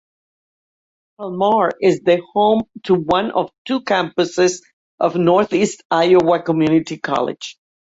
Calmar 1.19 1.73
is 1.79 1.99
the 1.99 2.23
home 2.33 2.63
to 2.85 2.95
one 2.95 3.29
of 3.29 3.51
two 3.67 3.81
campuses 3.81 4.63
of 4.99 5.15
Northeast 5.15 5.83
Iowa 5.91 6.41
Community 6.41 6.97
College. 6.97 7.59